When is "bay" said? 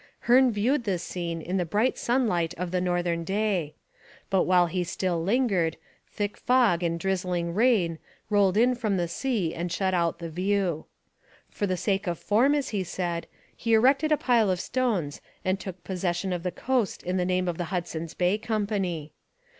18.15-18.39